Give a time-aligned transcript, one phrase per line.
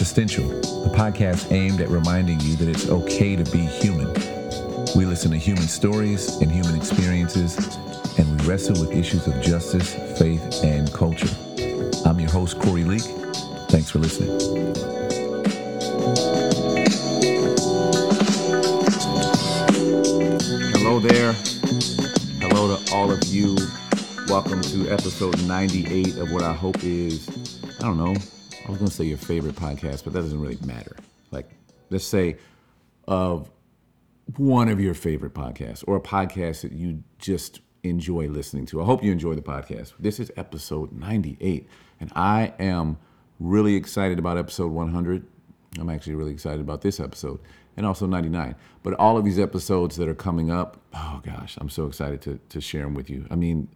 [0.00, 0.48] Existential,
[0.86, 4.06] a podcast aimed at reminding you that it's okay to be human.
[4.94, 7.56] We listen to human stories and human experiences,
[8.16, 11.28] and we wrestle with issues of justice, faith, and culture.
[12.06, 13.02] I'm your host, Corey Leak.
[13.70, 14.38] Thanks for listening.
[20.76, 21.32] Hello there.
[22.38, 23.56] Hello to all of you.
[24.28, 27.28] Welcome to episode 98 of what I hope is,
[27.80, 28.14] I don't know,
[28.68, 30.94] I was going to say your favorite podcast, but that doesn't really matter.
[31.30, 31.48] Like,
[31.88, 32.36] let's say
[33.06, 33.50] of
[34.36, 38.82] one of your favorite podcasts or a podcast that you just enjoy listening to.
[38.82, 39.94] I hope you enjoy the podcast.
[39.98, 41.66] This is episode 98,
[41.98, 42.98] and I am
[43.40, 45.26] really excited about episode 100.
[45.80, 47.40] I'm actually really excited about this episode
[47.78, 48.54] and also 99.
[48.82, 52.38] But all of these episodes that are coming up, oh gosh, I'm so excited to,
[52.50, 53.26] to share them with you.
[53.30, 53.68] I mean,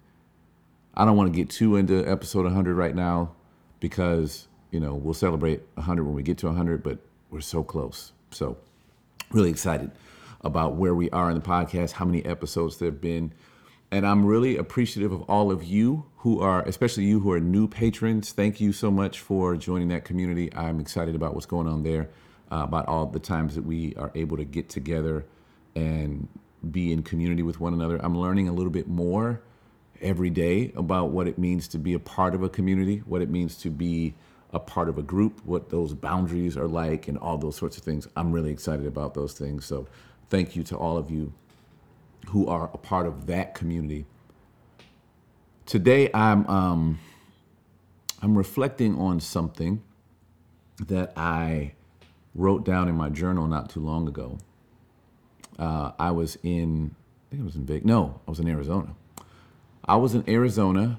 [0.95, 3.33] I don't want to get too into episode 100 right now
[3.81, 6.99] because, you know, we'll celebrate 100 when we get to 100, but
[7.31, 8.13] we're so close.
[8.31, 8.57] So,
[9.31, 9.93] really excited
[10.41, 13.33] about where we are in the podcast, how many episodes there have been.
[13.91, 17.69] And I'm really appreciative of all of you who are, especially you who are new
[17.69, 18.33] patrons.
[18.33, 20.53] Thank you so much for joining that community.
[20.55, 22.09] I'm excited about what's going on there,
[22.51, 25.27] uh, about all the times that we are able to get together
[25.77, 26.27] and
[26.71, 28.01] be in community with one another.
[28.03, 29.43] I'm learning a little bit more
[30.01, 33.29] every day about what it means to be a part of a community, what it
[33.29, 34.15] means to be
[34.53, 37.85] a part of a group, what those boundaries are like, and all those sorts of
[37.85, 38.07] things.
[38.17, 39.65] I'm really excited about those things.
[39.65, 39.87] So,
[40.29, 41.33] thank you to all of you
[42.29, 44.07] who are a part of that community.
[45.67, 46.99] Today, I'm um,
[48.21, 49.83] I'm reflecting on something
[50.87, 51.73] that I
[52.35, 54.39] wrote down in my journal not too long ago.
[55.59, 57.85] Uh, I was in, I think it was in Vegas.
[57.85, 58.95] No, I was in Arizona.
[59.85, 60.99] I was in Arizona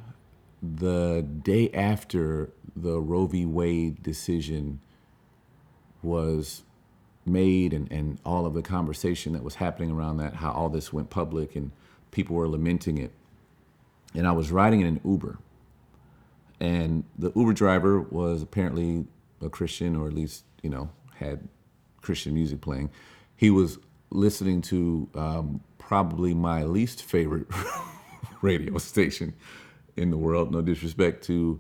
[0.64, 3.46] the day after the Roe v.
[3.46, 4.80] Wade decision
[6.02, 6.64] was
[7.26, 10.94] made and, and all of the conversation that was happening around that, how all this
[10.94, 11.72] went public and
[12.12, 13.12] people were lamenting it.
[14.16, 15.38] And I was riding in an Uber.
[16.60, 19.06] And the Uber driver was apparently
[19.42, 21.48] a Christian, or at least, you know, had
[22.02, 22.90] Christian music playing.
[23.36, 23.80] He was
[24.12, 27.48] listening to um, probably my least favorite
[28.42, 29.34] radio station
[29.96, 30.52] in the world.
[30.52, 31.60] No disrespect to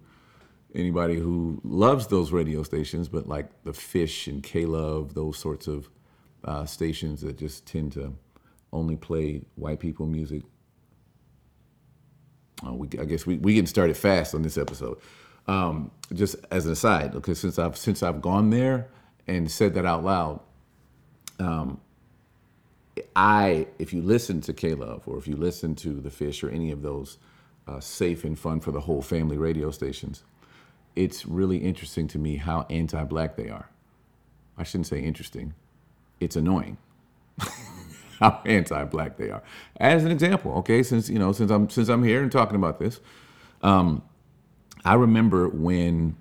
[0.75, 5.67] anybody who loves those radio stations, but like the Fish and K Love, those sorts
[5.67, 5.89] of
[6.43, 8.13] uh, stations that just tend to
[8.71, 10.43] only play white people music.
[12.65, 14.99] Uh, we, I guess we we getting started fast on this episode.
[15.45, 18.89] Um, just as an aside, because since I've since I've gone there
[19.27, 20.39] and said that out loud,
[21.39, 21.81] um,
[23.15, 26.49] I if you listen to K Love or if you listen to the Fish or
[26.49, 27.17] any of those
[27.67, 30.23] uh, safe and fun for the whole family radio stations,
[30.95, 33.69] it's really interesting to me how anti-black they are.
[34.57, 35.53] I shouldn't say interesting.
[36.19, 36.77] It's annoying
[38.19, 39.43] how anti-black they are.
[39.77, 42.79] As an example, okay, since you know, since I'm since I'm here and talking about
[42.79, 42.99] this,
[43.63, 44.03] um,
[44.85, 46.15] I remember when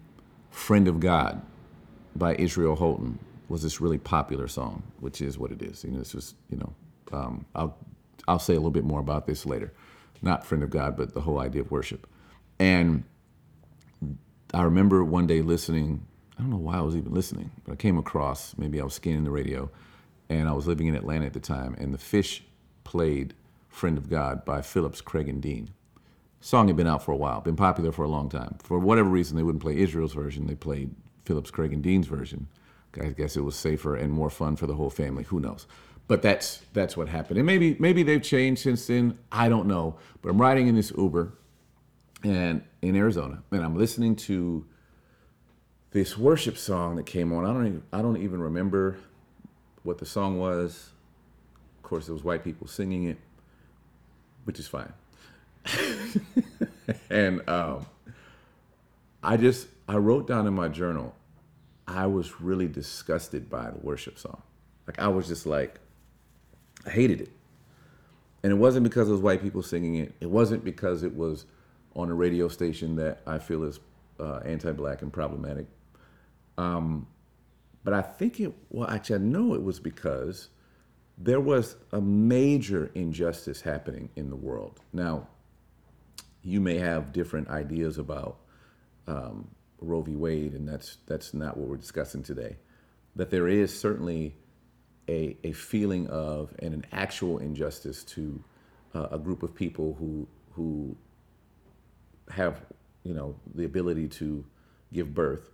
[0.51, 1.43] "Friend of God"
[2.17, 5.85] by Israel Houghton was this really popular song, which is what it is.
[5.85, 6.73] You know, this was you know,
[7.13, 7.77] um, I'll
[8.27, 9.73] I'll say a little bit more about this later.
[10.23, 12.07] Not "Friend of God," but the whole idea of worship,
[12.59, 13.05] and
[14.55, 16.07] I remember one day listening.
[16.39, 18.95] I don't know why I was even listening, but I came across maybe I was
[18.95, 19.71] scanning the radio,
[20.29, 22.45] and I was living in Atlanta at the time, and the Fish
[22.85, 23.35] played
[23.69, 25.71] "Friend of God" by Phillips, Craig, and Dean.
[26.41, 28.57] Song had been out for a while, been popular for a long time.
[28.63, 30.95] For whatever reason, they wouldn't play Israel's version; they played
[31.25, 32.49] Phillips, Craig, and Dean's version.
[33.01, 35.25] I guess it was safer and more fun for the whole family.
[35.25, 35.67] Who knows?
[36.09, 39.19] But that's that's what happened, and maybe maybe they've changed since then.
[39.31, 39.97] I don't know.
[40.21, 41.33] But I'm riding in this Uber,
[42.23, 44.67] and in Arizona, and I'm listening to
[45.93, 47.45] this worship song that came on.
[47.45, 48.97] I don't even, I don't even remember
[49.85, 50.91] what the song was.
[51.79, 53.19] Of course, it was white people singing it,
[54.45, 54.93] which is fine.
[57.11, 57.87] and um,
[59.23, 61.15] I just I wrote down in my journal,
[61.87, 64.43] I was really disgusted by the worship song.
[64.87, 65.79] Like I was just like,
[66.87, 67.31] I hated it.
[68.43, 70.15] And it wasn't because it was white people singing it.
[70.21, 71.47] It wasn't because it was
[71.95, 73.79] on a radio station that I feel is
[74.19, 75.67] uh, anti-black and problematic.
[76.59, 77.07] Um,
[77.85, 78.53] but I think it.
[78.71, 80.49] Well, actually, I know it was because
[81.19, 84.81] there was a major injustice happening in the world.
[84.93, 85.29] Now,
[86.43, 88.39] you may have different ideas about
[89.07, 89.49] um,
[89.81, 90.17] Roe v.
[90.17, 92.57] Wade, and that's that's not what we're discussing today.
[93.15, 94.35] But there is certainly
[95.09, 98.43] a, a feeling of and an actual injustice to
[98.95, 100.97] uh, a group of people who who
[102.31, 102.63] have
[103.03, 104.45] you know the ability to
[104.93, 105.51] give birth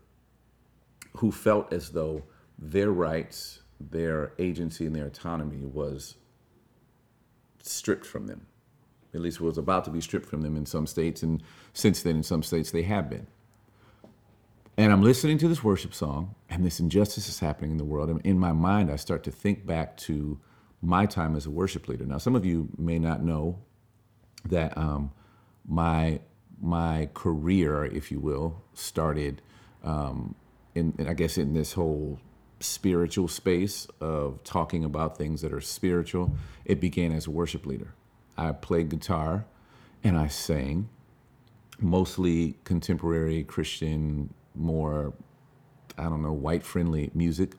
[1.17, 2.23] who felt as though
[2.59, 6.17] their rights, their agency, and their autonomy was
[7.63, 8.47] stripped from them.
[9.15, 11.43] At least was about to be stripped from them in some states, and
[11.73, 13.27] since then, in some states, they have been.
[14.79, 18.11] And I'm listening to this worship song, and this injustice is happening in the world.
[18.11, 20.39] And in my mind, I start to think back to
[20.81, 22.07] my time as a worship leader.
[22.07, 23.59] Now, some of you may not know
[24.45, 25.11] that um,
[25.67, 26.21] my
[26.61, 29.43] my career, if you will, started
[29.83, 30.37] um,
[30.77, 32.21] in, in, I guess, in this whole
[32.61, 36.37] spiritual space of talking about things that are spiritual.
[36.65, 37.95] It began as a worship leader.
[38.37, 39.45] I played guitar
[40.05, 40.89] and I sang,
[41.81, 45.13] mostly contemporary Christian, more,
[45.97, 47.55] I don't know, white friendly music.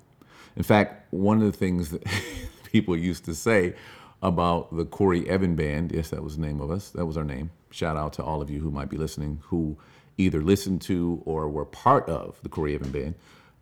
[0.56, 2.04] In fact, one of the things that
[2.63, 3.75] people used to say
[4.22, 7.24] about the Corey Evan Band, yes, that was the name of us, that was our
[7.24, 7.51] name.
[7.72, 9.78] Shout out to all of you who might be listening who
[10.18, 13.16] either listened to or were part of the Corey Evan Band.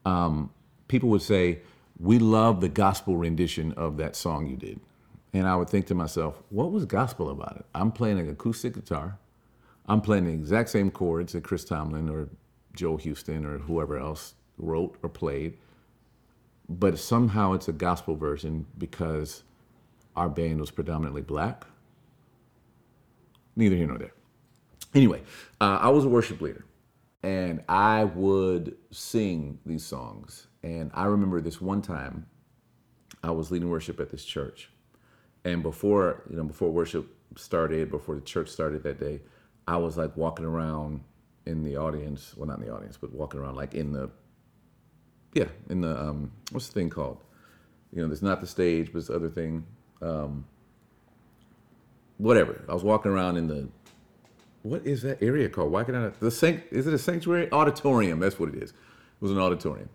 [0.05, 0.49] Um,
[0.87, 1.59] people would say,
[1.99, 4.79] We love the gospel rendition of that song you did.
[5.33, 7.65] And I would think to myself, what was gospel about it?
[7.75, 9.19] I'm playing an acoustic guitar.
[9.87, 12.29] I'm playing the exact same chords that Chris Tomlin or
[12.77, 15.57] Joel Houston or whoever else wrote or played.
[16.69, 19.43] But somehow it's a gospel version because
[20.15, 21.65] our band was predominantly black.
[23.55, 24.13] Neither here nor there.
[24.93, 25.21] Anyway,
[25.59, 26.65] uh, I was a worship leader
[27.23, 30.47] and I would sing these songs.
[30.63, 32.25] And I remember this one time
[33.23, 34.69] I was leading worship at this church
[35.47, 37.07] and before, you know, before worship
[37.37, 39.21] started, before the church started that day,
[39.65, 41.01] I was like walking around
[41.47, 42.33] in the audience.
[42.35, 44.09] Well, not in the audience, but walking around like in the,
[45.33, 47.17] yeah, in the, um, what's the thing called?
[47.93, 49.65] You know, there's not the stage, but it's the other thing.
[50.01, 50.45] Um,
[52.17, 52.63] whatever.
[52.69, 53.67] I was walking around in the,
[54.63, 55.71] what is that area called?
[55.71, 57.51] Why can I, the sanct, is it a sanctuary?
[57.51, 58.71] Auditorium, that's what it is.
[58.71, 58.75] It
[59.21, 59.89] was an auditorium.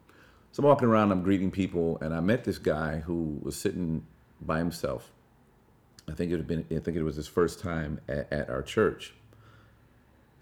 [0.52, 4.04] So I'm walking around, I'm greeting people, and I met this guy who was sitting
[4.40, 5.12] by himself
[6.08, 8.62] I think it had been I think it was his first time at, at, our
[8.62, 9.14] church.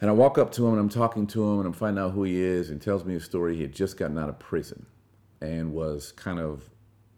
[0.01, 2.13] And I walk up to him and I'm talking to him and I'm finding out
[2.13, 3.57] who he is and tells me a story.
[3.57, 4.87] He had just gotten out of prison
[5.41, 6.71] and was kind of,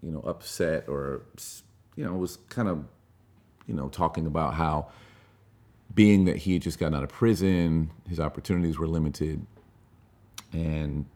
[0.02, 1.22] you know, upset or
[1.94, 2.84] you know, was kind of,
[3.66, 4.88] you know, talking about how
[5.94, 9.46] being that he had just gotten out of prison, his opportunities were limited
[10.52, 11.06] and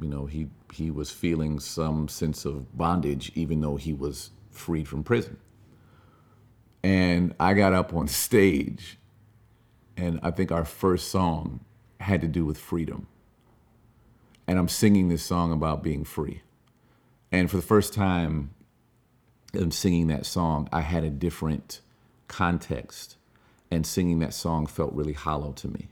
[0.00, 4.86] you know, he he was feeling some sense of bondage even though he was freed
[4.86, 5.38] from prison.
[6.82, 8.98] And I got up on stage,
[9.98, 11.60] and I think our first song
[12.00, 13.08] had to do with freedom.
[14.46, 16.42] And I'm singing this song about being free.
[17.32, 18.54] And for the first time
[19.52, 21.80] in singing that song, I had a different
[22.28, 23.16] context.
[23.70, 25.88] And singing that song felt really hollow to me.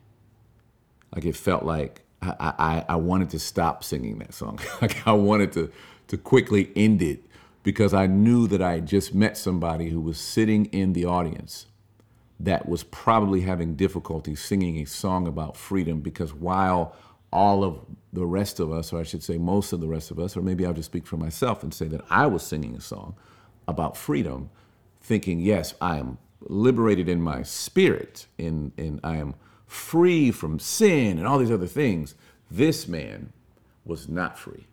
[1.15, 4.61] Like it felt like I, I, I wanted to stop singing that song.
[4.81, 5.71] like I wanted to,
[6.09, 7.25] to quickly end it
[7.65, 11.67] because I knew that I had just met somebody who was sitting in the audience
[12.41, 16.95] that was probably having difficulty singing a song about freedom because while
[17.33, 17.81] all of
[18.13, 20.43] the rest of us, or I should say most of the rest of us, or
[20.43, 23.17] maybe I'll just speak for myself and say that I was singing a song
[23.67, 24.51] about freedom,
[25.01, 29.35] thinking, yes, I am liberated in my spirit and, and I am
[29.67, 32.15] free from sin and all these other things.
[32.51, 33.33] This man
[33.85, 34.67] was not free.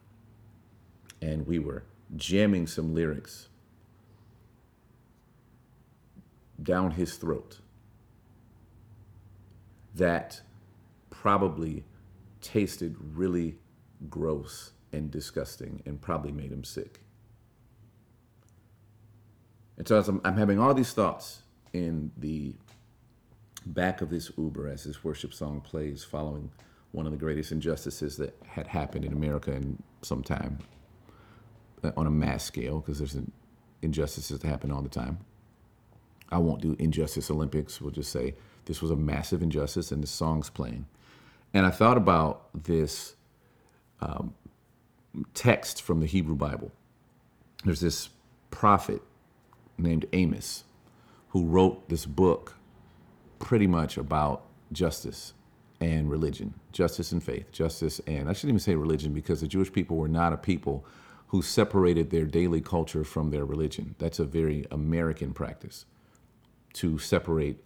[1.22, 1.84] And we were
[2.16, 3.48] jamming some lyrics
[6.62, 7.60] down his throat
[9.96, 10.42] that
[11.10, 11.84] probably
[12.42, 13.56] tasted really
[14.10, 17.00] gross and disgusting and probably made him sick.
[19.78, 21.42] And so as I'm, I'm, having all these thoughts
[21.74, 22.54] in the
[23.66, 26.52] back of this Uber as this worship song plays following
[26.92, 30.60] one of the greatest injustices that had happened in America in some time,
[31.84, 33.18] uh, on a mass scale because there's
[33.82, 35.18] injustices that happen all the time.
[36.34, 37.80] I won't do injustice Olympics.
[37.80, 38.34] We'll just say
[38.66, 40.88] this was a massive injustice, and the song's playing.
[41.54, 43.16] And I thought about this
[44.02, 44.34] um,
[45.36, 46.72] text from the Hebrew Bible.
[47.64, 48.10] There's this
[48.50, 49.02] prophet
[49.78, 50.64] named Amos
[51.30, 52.56] who wrote this book
[53.38, 55.34] pretty much about justice
[55.80, 59.72] and religion, justice and faith, justice and I shouldn't even say religion because the Jewish
[59.72, 60.86] people were not a people
[61.28, 63.96] who separated their daily culture from their religion.
[64.00, 65.86] That's a very American practice
[66.74, 67.64] to separate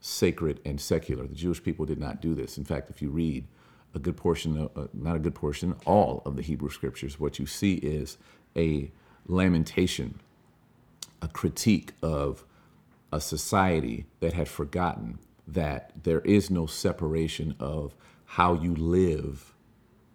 [0.00, 1.26] sacred and secular.
[1.26, 2.58] The Jewish people did not do this.
[2.58, 3.46] In fact, if you read
[3.94, 7.38] a good portion, of, uh, not a good portion, all of the Hebrew scriptures, what
[7.38, 8.18] you see is
[8.56, 8.90] a
[9.26, 10.20] lamentation,
[11.22, 12.44] a critique of
[13.12, 17.94] a society that had forgotten that there is no separation of
[18.24, 19.52] how you live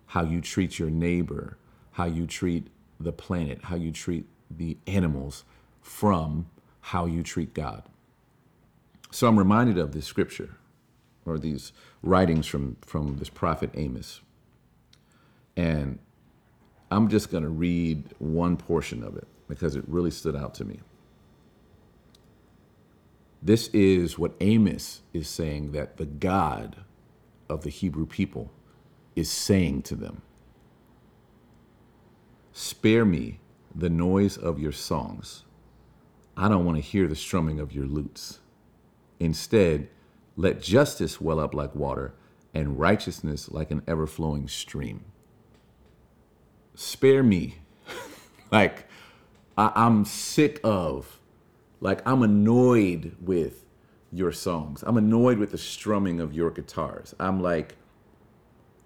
[0.08, 1.58] how you treat your neighbor,
[1.92, 2.68] how you treat
[3.00, 5.44] the planet, how you treat the animals
[5.82, 6.46] from
[6.80, 7.84] how you treat God.
[9.16, 10.58] So I'm reminded of this scripture
[11.26, 11.72] or these
[12.04, 14.20] writings from, from this prophet Amos.
[15.56, 16.00] And
[16.92, 20.66] I'm just going to read one portion of it because it really stood out to
[20.66, 20.82] me.
[23.42, 26.84] This is what Amos is saying that the God
[27.48, 28.52] of the Hebrew people
[29.16, 30.24] is saying to them
[32.52, 33.40] Spare me
[33.74, 35.46] the noise of your songs.
[36.36, 38.40] I don't want to hear the strumming of your lutes.
[39.20, 39.90] Instead,
[40.36, 42.14] let justice well up like water
[42.54, 45.06] and righteousness like an ever flowing stream.
[46.74, 47.56] Spare me.
[48.52, 48.88] like,
[49.58, 51.20] I- I'm sick of,
[51.80, 53.66] like, I'm annoyed with
[54.12, 54.84] your songs.
[54.86, 57.14] I'm annoyed with the strumming of your guitars.
[57.20, 57.76] I'm like,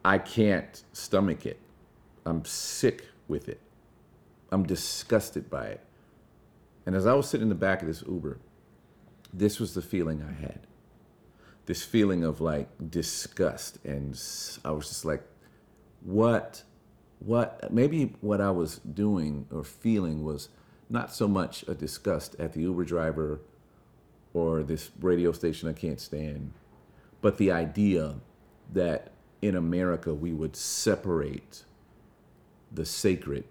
[0.04, 1.60] I can't stomach it.
[2.26, 3.60] I'm sick with it.
[4.52, 5.82] I'm disgusted by it.
[6.86, 8.40] And as I was sitting in the back of this Uber,
[9.34, 10.62] this was the feeling I had.
[11.66, 13.78] This feeling of like disgust.
[13.86, 14.20] And
[14.66, 15.24] I was just like,
[16.02, 16.64] what,
[17.20, 20.50] what, maybe what I was doing or feeling was
[20.90, 23.42] not so much a disgust at the Uber driver
[24.34, 26.54] or this radio station I can't stand,
[27.22, 28.16] but the idea
[28.74, 31.64] that in America we would separate
[32.72, 33.46] the sacred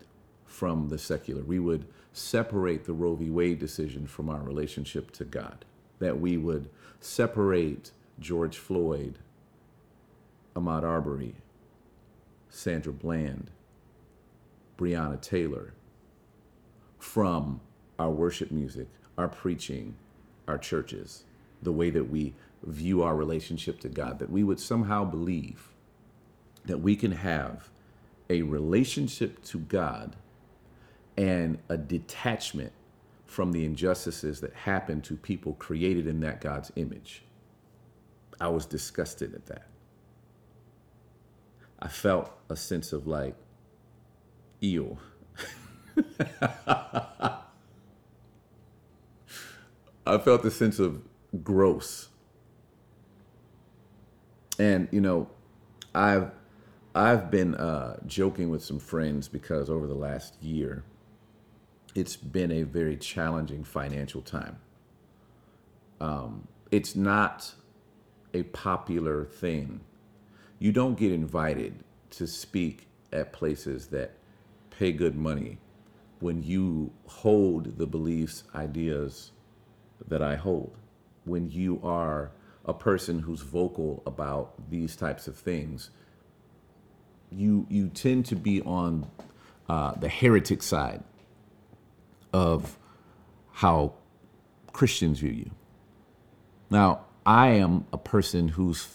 [0.44, 1.42] from the secular.
[1.42, 3.30] We would separate the Roe v.
[3.30, 5.64] Wade decision from our relationship to God.
[5.98, 6.68] That we would
[7.00, 7.90] separate
[8.20, 9.18] George Floyd,
[10.54, 11.34] Ahmaud Arbery,
[12.48, 13.50] Sandra Bland,
[14.76, 15.72] Breonna Taylor
[16.98, 17.60] from
[17.98, 19.94] our worship music, our preaching,
[20.46, 21.24] our churches,
[21.62, 25.68] the way that we view our relationship to God, that we would somehow believe
[26.64, 27.70] that we can have
[28.30, 30.16] a relationship to God
[31.16, 32.72] and a detachment
[33.28, 37.22] from the injustices that happen to people created in that God's image.
[38.40, 39.66] I was disgusted at that.
[41.78, 43.36] I felt a sense of like,
[44.60, 44.96] ew.
[50.06, 51.02] I felt a sense of
[51.44, 52.08] gross.
[54.58, 55.28] And you know,
[55.94, 56.30] I've
[56.94, 60.82] I've been uh, joking with some friends because over the last year,
[61.98, 64.56] it's been a very challenging financial time.
[66.00, 67.52] Um, it's not
[68.32, 69.80] a popular thing.
[70.60, 74.12] You don't get invited to speak at places that
[74.70, 75.58] pay good money
[76.20, 79.32] when you hold the beliefs, ideas
[80.06, 80.76] that I hold.
[81.24, 82.30] When you are
[82.64, 85.90] a person who's vocal about these types of things,
[87.30, 89.10] you you tend to be on
[89.68, 91.02] uh, the heretic side
[92.32, 92.78] of
[93.52, 93.94] how
[94.72, 95.50] Christians view you.
[96.70, 98.88] Now, I am a person who's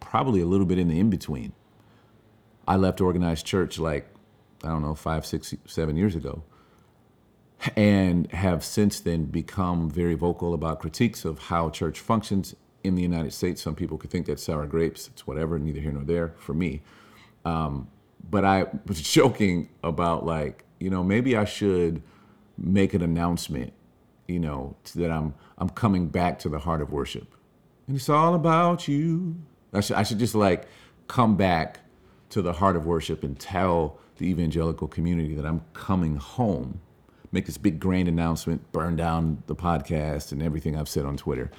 [0.00, 1.52] probably a little bit in the in between.
[2.66, 4.08] I left organized church like,
[4.64, 6.42] I don't know, five, six, seven years ago,
[7.76, 13.02] and have since then become very vocal about critiques of how church functions in the
[13.02, 13.62] United States.
[13.62, 15.08] Some people could think that's sour grapes.
[15.08, 16.82] It's whatever, neither here nor there for me.
[17.44, 17.88] Um,
[18.28, 22.02] but I was joking about like, you know, maybe I should
[22.60, 23.72] make an announcement,
[24.28, 27.34] you know, that I'm I'm coming back to the heart of worship,
[27.86, 29.36] and it's all about you.
[29.72, 30.66] I should I should just like
[31.08, 31.80] come back
[32.30, 36.80] to the heart of worship and tell the evangelical community that I'm coming home.
[37.32, 41.50] Make this big grand announcement, burn down the podcast and everything I've said on Twitter.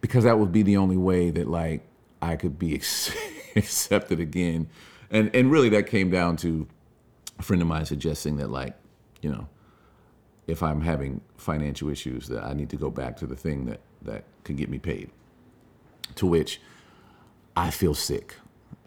[0.00, 1.86] Because that would be the only way that like
[2.22, 2.74] I could be
[3.56, 4.68] accepted again.
[5.10, 6.66] And and really that came down to
[7.40, 8.76] a friend of mine suggesting that like,
[9.22, 9.48] you know,
[10.46, 13.80] if I'm having financial issues that I need to go back to the thing that
[14.02, 15.10] that can get me paid.
[16.16, 16.60] To which
[17.56, 18.36] I feel sick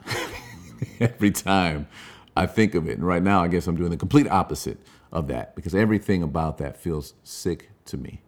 [1.00, 1.88] every time
[2.36, 2.98] I think of it.
[2.98, 4.78] And right now I guess I'm doing the complete opposite
[5.12, 8.22] of that because everything about that feels sick to me.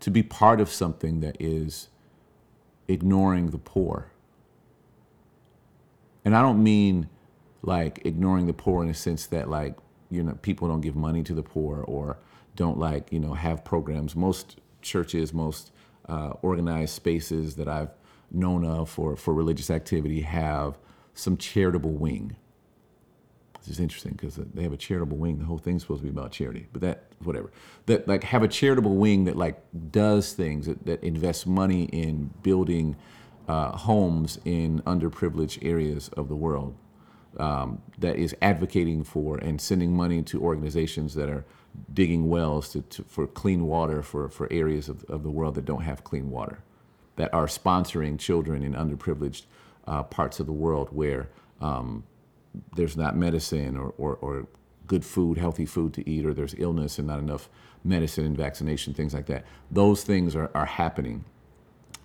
[0.00, 1.88] To be part of something that is
[2.88, 4.10] ignoring the poor.
[6.24, 7.08] And I don't mean
[7.62, 9.76] like ignoring the poor in the sense that like
[10.10, 12.18] you know people don't give money to the poor or
[12.56, 14.14] don't like you know have programs.
[14.16, 15.72] Most churches most
[16.08, 17.90] uh, organized spaces that i've
[18.30, 20.78] known of for, for religious activity have
[21.14, 22.36] some charitable wing.
[23.60, 25.38] This is interesting because they have a charitable wing.
[25.38, 27.50] The whole thing's supposed to be about charity but that whatever.
[27.86, 29.60] That like have a charitable wing that like
[29.90, 32.96] does things that, that invests money in building
[33.48, 36.76] uh, homes in underprivileged areas of the world
[37.38, 41.44] um, that is advocating for and sending money to organizations that are
[41.92, 45.64] digging wells to, to, for clean water for, for areas of, of the world that
[45.64, 46.58] don't have clean water,
[47.16, 49.44] that are sponsoring children in underprivileged
[49.86, 51.28] uh, parts of the world where
[51.60, 52.04] um,
[52.76, 54.46] there's not medicine or, or, or
[54.86, 57.48] good food, healthy food to eat, or there's illness and not enough
[57.84, 59.44] medicine and vaccination, things like that.
[59.70, 61.24] Those things are, are happening,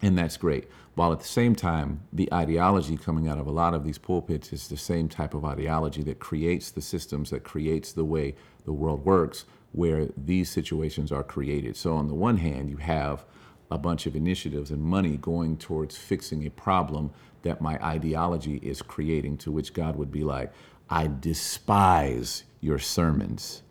[0.04, 0.68] and that's great.
[0.96, 4.52] While at the same time, the ideology coming out of a lot of these pulpits
[4.52, 8.74] is the same type of ideology that creates the systems, that creates the way the
[8.74, 11.78] world works, where these situations are created.
[11.78, 13.24] So, on the one hand, you have
[13.72, 17.12] a bunch of initiatives and money going towards fixing a problem
[17.44, 20.52] that my ideology is creating, to which God would be like,
[20.90, 23.64] I despise your sermons.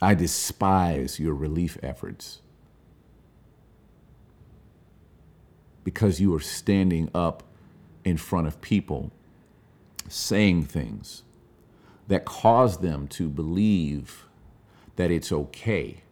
[0.00, 2.40] I despise your relief efforts.
[5.84, 7.42] Because you are standing up
[8.04, 9.12] in front of people
[10.08, 11.22] saying things
[12.08, 14.26] that cause them to believe
[14.96, 16.02] that it's okay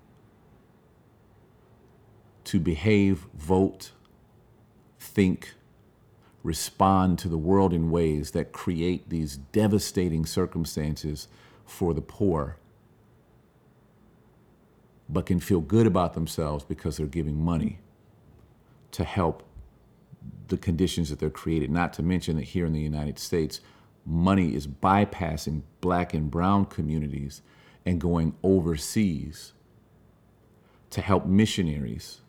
[2.44, 3.92] to behave, vote,
[4.98, 5.54] think,
[6.42, 11.28] respond to the world in ways that create these devastating circumstances
[11.64, 12.56] for the poor,
[15.08, 17.78] but can feel good about themselves because they're giving money
[18.90, 19.42] to help
[20.48, 21.70] the conditions that they're created.
[21.70, 23.60] Not to mention that here in the United States,
[24.04, 27.42] money is bypassing black and brown communities
[27.86, 29.52] and going overseas
[30.90, 32.20] to help missionaries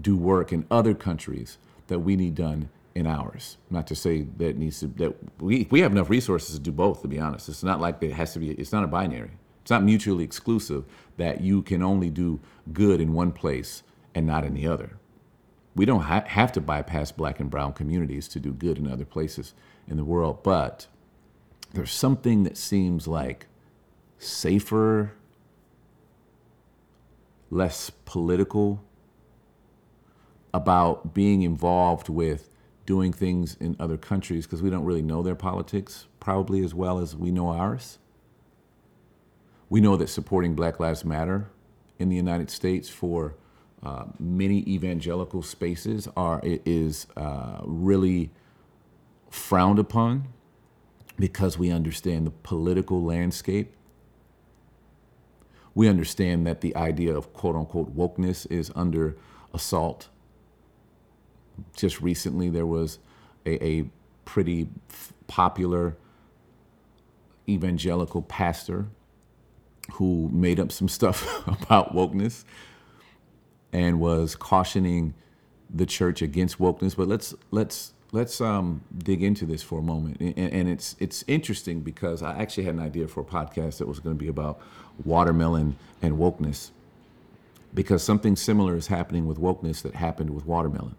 [0.00, 3.56] do work in other countries that we need done in ours.
[3.70, 7.02] Not to say that needs to that we we have enough resources to do both.
[7.02, 8.50] To be honest, it's not like it has to be.
[8.50, 9.32] It's not a binary.
[9.62, 10.84] It's not mutually exclusive
[11.16, 12.40] that you can only do
[12.72, 13.82] good in one place
[14.14, 14.99] and not in the other.
[15.80, 19.06] We don't ha- have to bypass black and brown communities to do good in other
[19.06, 19.54] places
[19.88, 20.86] in the world, but
[21.72, 23.46] there's something that seems like
[24.18, 25.12] safer,
[27.48, 28.84] less political
[30.52, 32.50] about being involved with
[32.84, 36.98] doing things in other countries because we don't really know their politics probably as well
[36.98, 37.96] as we know ours.
[39.70, 41.48] We know that supporting Black Lives Matter
[41.98, 43.34] in the United States for
[43.82, 48.30] uh, many evangelical spaces are is uh, really
[49.30, 50.28] frowned upon
[51.18, 53.74] because we understand the political landscape.
[55.74, 59.16] We understand that the idea of quote unquote wokeness is under
[59.54, 60.08] assault
[61.76, 62.98] just recently there was
[63.46, 63.90] a, a
[64.24, 65.96] pretty f- popular
[67.48, 68.88] evangelical pastor
[69.94, 72.44] who made up some stuff about wokeness
[73.72, 75.14] and was cautioning
[75.72, 76.96] the church against wokeness.
[76.96, 80.20] But let's let's let's um, dig into this for a moment.
[80.20, 83.86] And, and, it's it's interesting because I actually had an idea for a podcast that
[83.86, 84.60] was going to be about
[85.04, 86.70] watermelon and wokeness,
[87.72, 90.96] because something similar is happening with wokeness that happened with watermelon.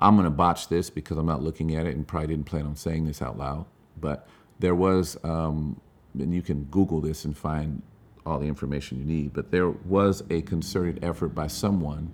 [0.00, 2.64] I'm going to botch this because I'm not looking at it and probably didn't plan
[2.64, 3.66] on saying this out loud.
[4.00, 4.26] But
[4.58, 5.78] there was, um,
[6.18, 7.82] and you can Google this and find
[8.26, 12.10] all the information you need, but there was a concerted effort by someone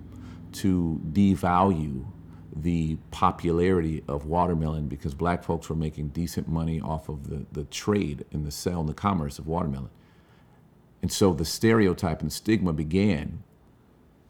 [0.53, 2.05] to devalue
[2.55, 7.65] the popularity of watermelon because black folks were making decent money off of the, the
[7.65, 9.89] trade and the sale and the commerce of watermelon.
[11.01, 13.43] And so the stereotype and stigma began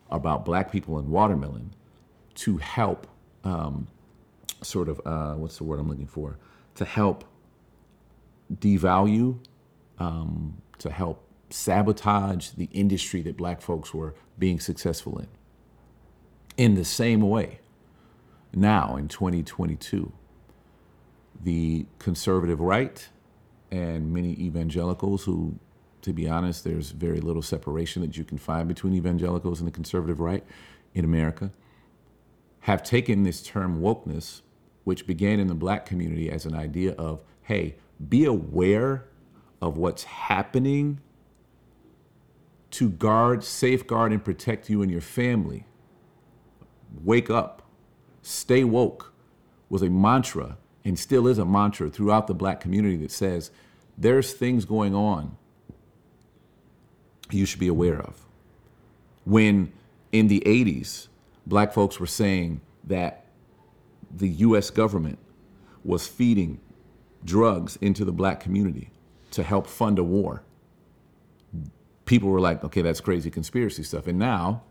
[0.10, 1.74] about black people and watermelon
[2.36, 3.08] to help
[3.44, 3.88] um,
[4.62, 6.38] sort of uh, what's the word I'm looking for
[6.76, 7.24] to help
[8.54, 9.38] devalue,
[10.00, 15.28] um, to help sabotage the industry that black folks were being successful in.
[16.58, 17.60] In the same way,
[18.54, 20.12] now in 2022,
[21.44, 23.08] the conservative right
[23.72, 25.60] and many evangelicals who
[26.08, 29.72] to be honest, there's very little separation that you can find between evangelicals and the
[29.74, 30.42] conservative right
[30.94, 31.52] in America
[32.62, 34.42] have taken this term wokeness,
[34.86, 37.76] which began in the black community as an idea of, hey,
[38.08, 39.04] be aware
[39.62, 41.02] of what's happening
[42.72, 45.66] to guard, safeguard, and protect you and your family.
[47.04, 47.64] Wake up,
[48.22, 49.14] stay woke
[49.70, 53.52] was a mantra and still is a mantra throughout the black community that says
[53.98, 55.38] there's things going on
[57.32, 58.26] you should be aware of.
[59.26, 59.72] When
[60.12, 61.08] in the 80s,
[61.46, 63.26] black folks were saying that
[64.10, 65.20] the US government
[65.84, 66.60] was feeding
[67.26, 68.90] drugs into the black community
[69.32, 70.44] to help fund a war.
[72.08, 74.08] People were like, okay, that's crazy conspiracy stuff.
[74.08, 74.64] And now,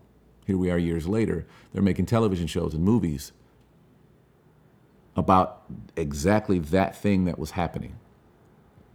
[0.47, 3.33] Here we are years later, they're making television shows and movies
[5.17, 5.65] about
[5.97, 7.97] exactly that thing that was happening.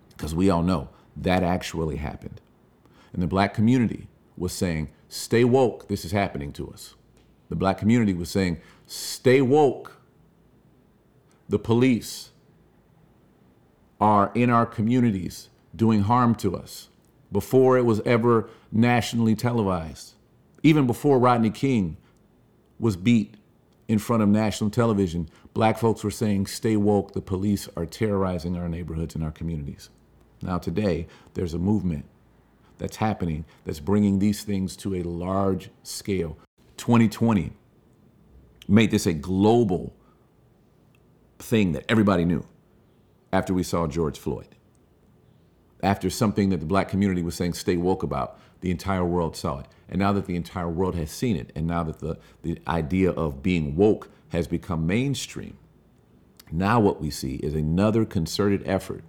[0.10, 2.40] Because we all know that actually happened.
[3.12, 6.96] And the black community was saying, stay woke, this is happening to us.
[7.50, 10.00] The black community was saying, stay woke.
[11.50, 12.32] The police
[14.00, 16.88] are in our communities doing harm to us
[17.32, 20.14] before it was ever nationally televised.
[20.64, 21.98] Even before Rodney King
[22.80, 23.36] was beat
[23.88, 28.58] in front of national television, black folks were saying, Stay woke, the police are terrorizing
[28.58, 29.90] our neighborhoods and our communities.
[30.42, 32.06] Now, today, there's a movement
[32.78, 36.38] that's happening that's bringing these things to a large scale.
[36.78, 37.52] 2020
[38.68, 39.94] made this a global
[41.38, 42.46] thing that everybody knew
[43.32, 44.48] after we saw George Floyd.
[45.84, 49.60] After something that the black community was saying, stay woke about, the entire world saw
[49.60, 49.68] it.
[49.90, 53.12] And now that the entire world has seen it, and now that the, the idea
[53.12, 55.58] of being woke has become mainstream,
[56.52, 59.04] now what we see is another concerted effort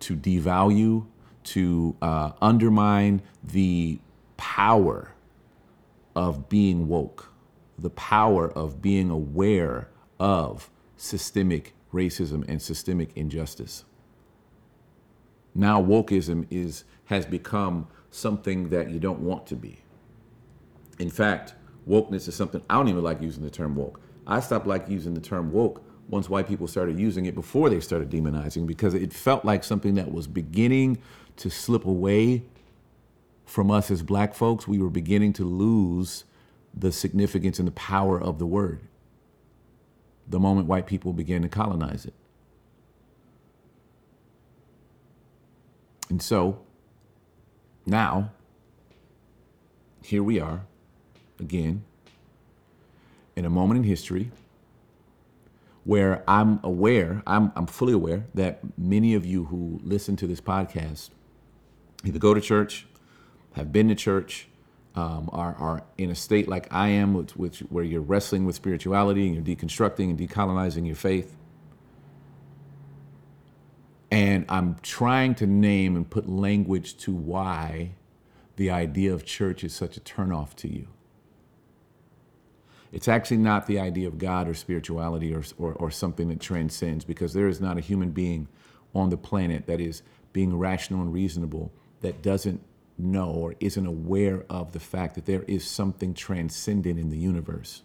[0.00, 1.06] to devalue,
[1.44, 3.98] to uh, undermine the
[4.36, 5.12] power
[6.16, 7.32] of being woke,
[7.78, 9.88] the power of being aware
[10.18, 13.84] of systemic racism and systemic injustice.
[15.54, 19.80] Now wokeism is has become something that you don't want to be.
[20.98, 21.54] In fact,
[21.88, 24.00] wokeness is something I don't even like using the term woke.
[24.26, 27.80] I stopped like using the term woke once white people started using it before they
[27.80, 30.98] started demonizing because it felt like something that was beginning
[31.36, 32.42] to slip away
[33.44, 34.66] from us as black folks.
[34.66, 36.24] We were beginning to lose
[36.74, 38.80] the significance and the power of the word
[40.26, 42.14] the moment white people began to colonize it.
[46.14, 46.60] And so
[47.84, 48.30] now,
[50.00, 50.64] here we are
[51.40, 51.82] again
[53.34, 54.30] in a moment in history
[55.82, 60.40] where I'm aware, I'm, I'm fully aware that many of you who listen to this
[60.40, 61.10] podcast
[62.04, 62.86] either go to church,
[63.54, 64.46] have been to church,
[64.94, 68.54] um, are, are in a state like I am, which, which, where you're wrestling with
[68.54, 71.34] spirituality and you're deconstructing and decolonizing your faith.
[74.14, 77.96] And I'm trying to name and put language to why
[78.54, 80.86] the idea of church is such a turnoff to you.
[82.92, 87.04] It's actually not the idea of God or spirituality or, or, or, something that transcends,
[87.04, 88.46] because there is not a human being
[88.94, 92.62] on the planet that is being rational and reasonable that doesn't
[92.96, 97.82] know or isn't aware of the fact that there is something transcendent in the universe.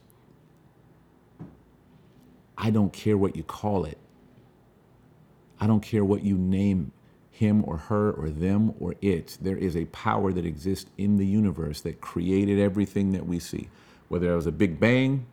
[2.55, 3.97] I don't care what you call it.
[5.59, 6.91] I don't care what you name
[7.31, 9.37] him or her or them or it.
[9.41, 13.69] There is a power that exists in the universe that created everything that we see.
[14.07, 15.25] Whether that was a big bang,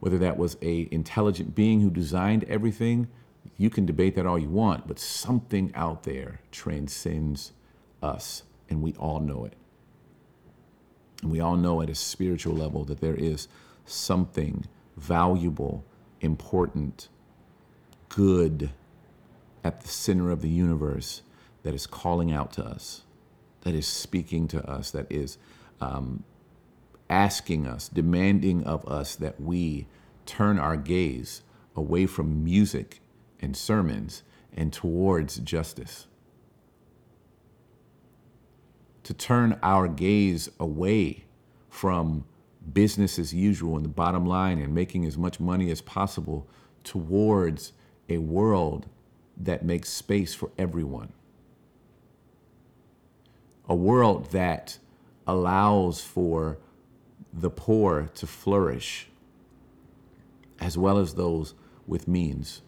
[0.00, 3.08] whether that was a intelligent being who designed everything,
[3.56, 7.52] you can debate that all you want, but something out there transcends
[8.02, 9.54] us, and we all know it.
[11.22, 13.48] And we all know at a spiritual level that there is
[13.84, 14.66] something
[14.96, 15.84] valuable,
[16.20, 17.08] important,
[18.08, 18.70] good
[19.64, 21.22] at the center of the universe
[21.62, 23.02] that is calling out to us,
[23.62, 25.38] that is speaking to us, that is
[25.80, 26.24] um,
[27.10, 29.86] asking us, demanding of us that we
[30.26, 31.42] turn our gaze
[31.74, 33.00] away from music
[33.40, 34.22] and sermons
[34.54, 36.06] and towards justice.
[39.04, 41.24] To turn our gaze away
[41.70, 42.24] from
[42.72, 46.46] business as usual and the bottom line and making as much money as possible
[46.84, 47.72] towards
[48.08, 48.86] a world
[49.40, 51.12] that makes space for everyone.
[53.68, 54.78] A world that
[55.26, 56.58] allows for
[57.32, 59.08] the poor to flourish
[60.60, 61.54] as well as those
[61.86, 62.62] with means.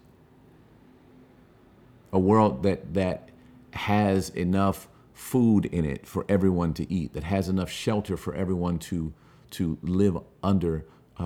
[2.12, 3.30] A world that, that
[3.72, 8.78] has enough food in it for everyone to eat, that has enough shelter for everyone
[8.78, 9.12] to,
[9.50, 10.84] to live under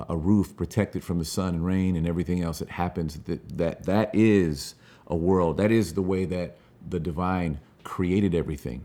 [0.08, 3.84] a roof protected from the sun and rain and everything else that happens that that
[3.84, 4.74] that is
[5.06, 5.56] a world.
[5.56, 6.56] That is the way that
[6.88, 8.84] the divine created everything.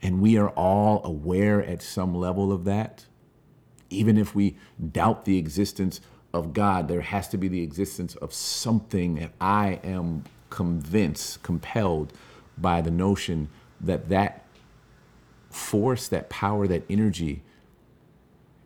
[0.00, 3.06] And we are all aware at some level of that.
[3.90, 4.56] Even if we
[4.92, 6.00] doubt the existence
[6.32, 12.12] of God, there has to be the existence of something that I am convinced, compelled
[12.56, 13.48] by the notion
[13.80, 14.44] that that
[15.50, 17.42] force, that power, that energy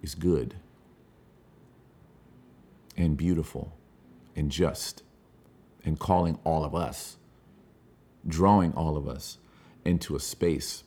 [0.02, 0.54] is good
[2.96, 3.76] and beautiful
[4.36, 5.02] and just
[5.84, 7.16] and calling all of us,
[8.26, 9.38] drawing all of us
[9.84, 10.84] into a space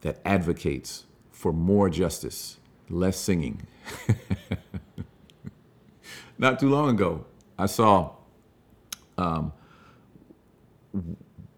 [0.00, 2.58] that advocates for more justice,
[2.88, 3.66] less singing.
[6.38, 7.26] Not too long ago,
[7.58, 8.12] I saw
[9.18, 9.52] um,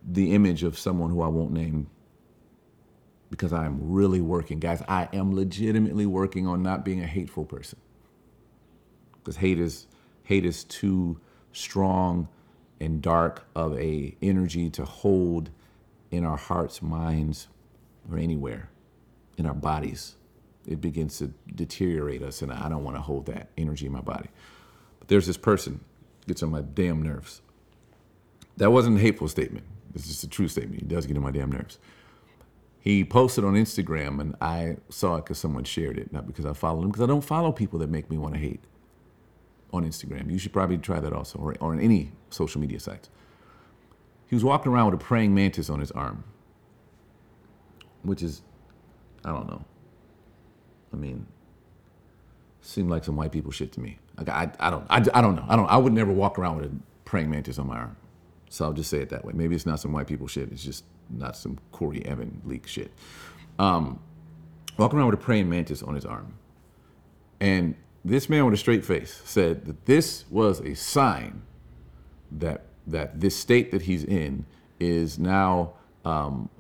[0.07, 1.89] the image of someone who I won't name
[3.31, 4.61] because I am really working.
[4.61, 7.79] Guys, I am legitimately working on not being a hateful person.
[9.25, 9.87] Because hate is
[10.25, 11.19] hate is too
[11.53, 12.29] strong
[12.81, 15.51] and dark of a energy to hold
[16.11, 17.49] in our hearts, minds,
[18.11, 18.69] or anywhere
[19.39, 20.17] in our bodies.
[20.67, 24.01] It begins to deteriorate us, and I don't want to hold that energy in my
[24.01, 24.29] body.
[24.99, 25.81] But there's this person
[26.27, 27.43] gets on my damn nerves.
[28.57, 29.67] That wasn't a hateful statement.
[29.95, 30.83] It's just a true statement.
[30.83, 31.79] He does get on my damn nerves.
[32.81, 36.53] He posted on Instagram, and I saw it because someone shared it, not because I
[36.53, 38.61] followed him, because I don't follow people that make me want to hate
[39.75, 40.31] on Instagram.
[40.31, 43.11] You should probably try that also, or, or on any social media sites.
[44.29, 46.25] He was walking around with a praying mantis on his arm,
[48.03, 48.43] which is,
[49.25, 49.65] I don't know.
[50.93, 51.27] I mean,
[52.61, 53.99] seemed like some white people shit to me.
[54.17, 55.45] Like I, I don't, I, I don't know.
[55.49, 55.67] I don't.
[55.67, 56.73] I would never walk around with a
[57.05, 57.97] praying mantis on my arm.
[58.49, 59.33] So I'll just say it that way.
[59.35, 60.51] Maybe it's not some white people shit.
[60.53, 62.93] It's just not some Corey Evan Leak shit.
[63.59, 63.99] Um,
[64.79, 66.35] walking around with a praying mantis on his arm,
[67.41, 67.75] and
[68.05, 71.43] this man with a straight face said that this was a sign
[72.31, 74.45] that that this state that he's in
[74.79, 75.73] is now
[76.05, 76.51] um,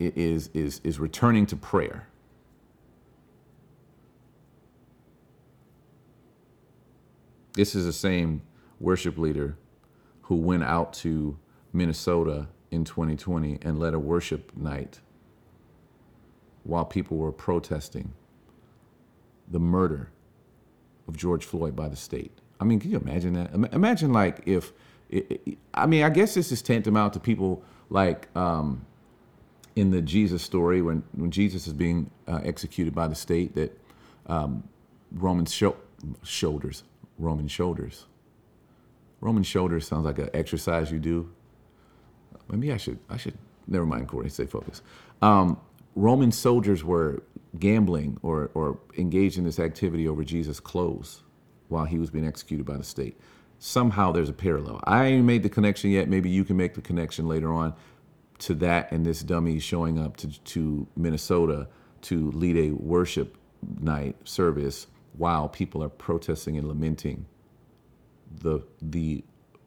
[0.00, 2.08] is is is returning to prayer.
[7.52, 8.42] This is the same
[8.80, 9.56] worship leader
[10.22, 11.38] who went out to
[11.72, 15.00] Minnesota in 2020 and led a worship night
[16.64, 18.12] while people were protesting
[19.50, 20.10] the murder
[21.08, 22.30] of George Floyd by the state.
[22.60, 23.54] I mean, can you imagine that?
[23.72, 24.72] Imagine like if,
[25.74, 28.84] I mean, I guess this is tantamount to people like um,
[29.74, 33.80] in the Jesus story when, when Jesus is being uh, executed by the state that
[34.26, 34.62] um,
[35.12, 35.76] Roman sho-
[36.22, 36.84] shoulders,
[37.18, 38.04] Roman shoulders.
[39.20, 41.30] Roman shoulders sounds like an exercise you do.
[42.50, 44.82] Maybe I should, I should, never mind, Corey, stay focused.
[45.22, 45.58] Um,
[45.98, 47.24] Roman soldiers were
[47.58, 51.24] gambling or, or engaged in this activity over Jesus' clothes
[51.66, 53.18] while he was being executed by the state.
[53.58, 54.80] Somehow there's a parallel.
[54.84, 56.08] I ain't made the connection yet.
[56.08, 57.74] Maybe you can make the connection later on
[58.38, 61.66] to that and this dummy showing up to, to Minnesota
[62.02, 63.36] to lead a worship
[63.80, 67.26] night service while people are protesting and lamenting
[68.40, 69.24] the, the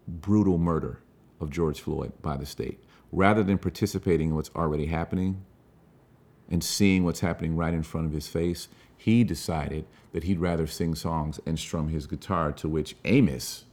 [0.07, 1.01] brutal murder
[1.41, 2.81] of George Floyd by the state.
[3.11, 5.43] Rather than participating in what's already happening,
[6.51, 10.67] and seeing what's happening right in front of his face, he decided that he'd rather
[10.67, 13.63] sing songs and strum his guitar, to which Amos,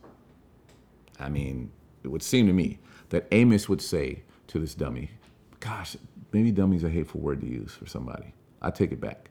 [1.19, 1.73] I mean,
[2.05, 2.79] it would seem to me
[3.11, 5.11] that Amos would say to this dummy,
[5.61, 5.97] Gosh,
[6.33, 8.33] maybe dummy's a hateful word to use for somebody.
[8.63, 9.29] I take it back.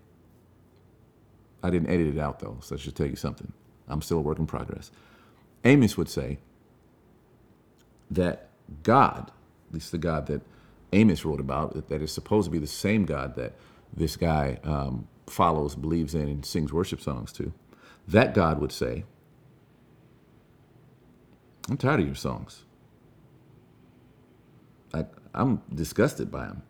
[1.63, 3.51] I didn't edit it out though, so I should tell you something.
[3.87, 4.91] I'm still a work in progress.
[5.63, 6.37] Amos would say
[8.11, 8.49] that
[8.83, 9.31] God,
[9.69, 10.41] at least the God that
[10.93, 13.53] Amos wrote about that is supposed to be the same God that
[13.93, 17.53] this guy um, follows, believes in, and sings worship songs to,
[18.07, 19.03] that God would say,
[21.69, 22.63] I'm tired of your songs.
[25.37, 26.63] I'm disgusted by them.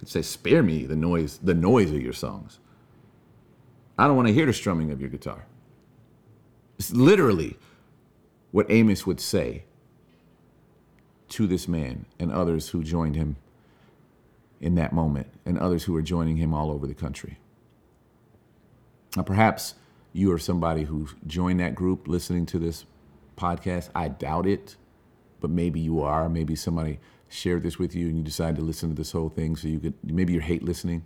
[0.00, 2.58] He'd say, spare me the noise, the noise of your songs.
[3.96, 5.46] I don't want to hear the strumming of your guitar.
[6.78, 7.56] It's literally
[8.50, 9.64] what Amos would say
[11.30, 13.36] to this man and others who joined him
[14.60, 17.38] in that moment and others who are joining him all over the country.
[19.16, 19.74] Now, perhaps
[20.12, 22.84] you are somebody who joined that group listening to this
[23.36, 23.90] podcast.
[23.94, 24.76] I doubt it,
[25.40, 26.28] but maybe you are.
[26.28, 29.54] Maybe somebody shared this with you and you decided to listen to this whole thing
[29.54, 31.04] so you could, maybe you hate listening,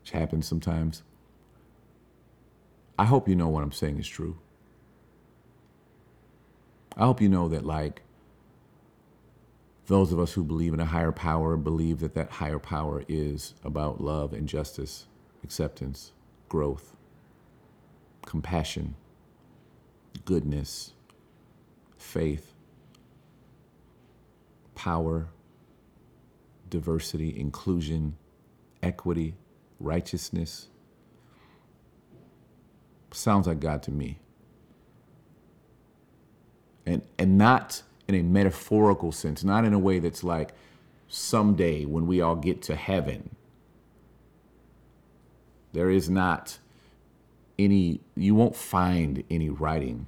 [0.00, 1.02] which happens sometimes.
[2.98, 4.38] I hope you know what I'm saying is true.
[6.96, 8.02] I hope you know that, like,
[9.92, 13.52] those of us who believe in a higher power believe that that higher power is
[13.62, 15.04] about love and justice,
[15.44, 16.12] acceptance,
[16.48, 16.96] growth,
[18.24, 18.94] compassion,
[20.24, 20.94] goodness,
[21.98, 22.54] faith,
[24.74, 25.28] power,
[26.70, 28.16] diversity, inclusion,
[28.82, 29.34] equity,
[29.78, 30.68] righteousness.
[33.10, 34.20] Sounds like God to me.
[36.86, 40.52] And and not in a metaphorical sense, not in a way that's like
[41.08, 43.36] someday when we all get to heaven.
[45.72, 46.58] There is not
[47.58, 50.06] any, you won't find any writing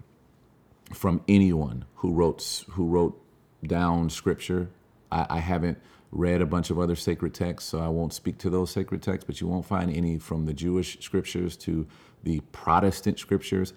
[0.92, 3.20] from anyone who wrote, who wrote
[3.66, 4.70] down scripture.
[5.10, 5.78] I, I haven't
[6.10, 9.24] read a bunch of other sacred texts, so I won't speak to those sacred texts,
[9.26, 11.86] but you won't find any from the Jewish scriptures to
[12.22, 13.72] the Protestant scriptures.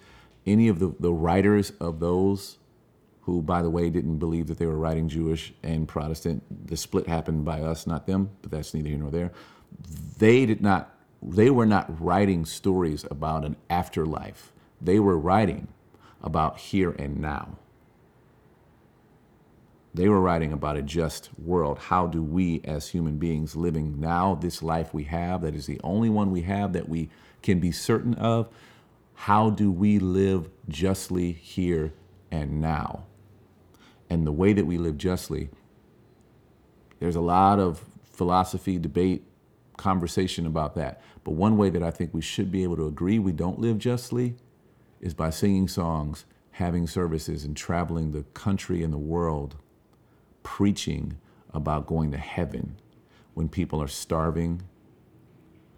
[0.46, 2.58] Any of the, the writers of those,
[3.28, 7.06] who, by the way, didn't believe that they were writing Jewish and Protestant, the split
[7.06, 9.32] happened by us, not them, but that's neither here nor there.
[10.16, 14.50] They did not, they were not writing stories about an afterlife.
[14.80, 15.68] They were writing
[16.22, 17.58] about here and now.
[19.92, 21.78] They were writing about a just world.
[21.78, 25.82] How do we, as human beings living now, this life we have, that is the
[25.84, 27.10] only one we have that we
[27.42, 28.48] can be certain of,
[29.12, 31.92] how do we live justly here
[32.30, 33.04] and now?
[34.10, 35.50] And the way that we live justly,
[36.98, 39.24] there's a lot of philosophy, debate,
[39.76, 41.00] conversation about that.
[41.24, 43.78] But one way that I think we should be able to agree we don't live
[43.78, 44.34] justly
[45.00, 49.56] is by singing songs, having services, and traveling the country and the world
[50.42, 51.18] preaching
[51.52, 52.76] about going to heaven
[53.34, 54.62] when people are starving,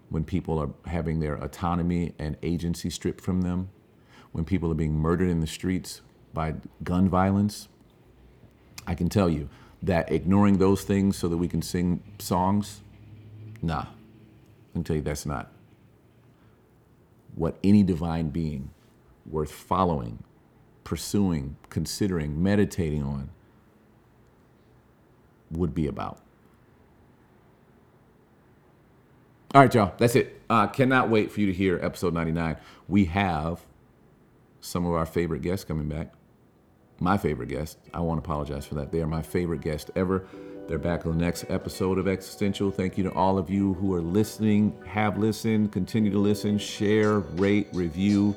[0.09, 3.69] when people are having their autonomy and agency stripped from them,
[4.33, 6.01] when people are being murdered in the streets
[6.33, 7.69] by gun violence.
[8.87, 9.49] I can tell you
[9.83, 12.83] that ignoring those things so that we can sing songs,
[13.63, 15.51] nah, I can tell you that's not
[17.35, 18.71] what any divine being
[19.27, 20.23] worth following,
[20.85, 23.31] pursuing, considering, meditating on
[25.51, 26.19] would be about.
[29.55, 30.41] All right, y'all, that's it.
[30.49, 32.57] Uh, cannot wait for you to hear episode 99.
[32.89, 33.65] We have
[34.61, 36.13] some of our favorite guests coming back.
[37.01, 37.79] My favorite guest.
[37.95, 38.93] I won't apologize for that.
[38.93, 40.27] They are my favorite guest ever.
[40.69, 42.71] They're back on the next episode of Existential.
[42.71, 47.21] Thank you to all of you who are listening, have listened, continue to listen, share,
[47.21, 48.37] rate, review.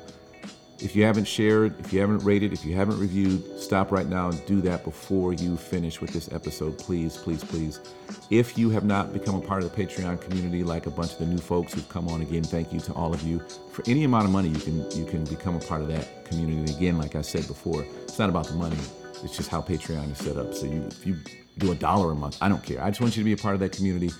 [0.80, 4.30] If you haven't shared, if you haven't rated, if you haven't reviewed, stop right now
[4.30, 6.76] and do that before you finish with this episode.
[6.78, 7.80] Please, please, please.
[8.28, 11.18] If you have not become a part of the Patreon community, like a bunch of
[11.18, 13.38] the new folks who've come on again, thank you to all of you.
[13.70, 16.74] For any amount of money, you can you can become a part of that community.
[16.74, 18.76] Again, like I said before, it's not about the money.
[19.22, 20.54] It's just how Patreon is set up.
[20.54, 21.16] So you if you
[21.58, 22.82] do a dollar a month, I don't care.
[22.82, 24.10] I just want you to be a part of that community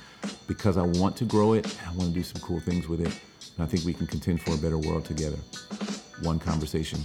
[0.46, 1.66] because I want to grow it.
[1.84, 3.12] I want to do some cool things with it.
[3.56, 5.36] And I think we can contend for a better world together
[6.22, 7.00] one conversation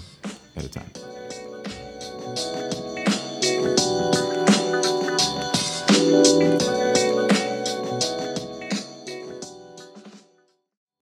[0.55, 0.91] at a time.